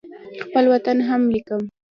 [0.43, 1.61] خپل وطن هم لیکم.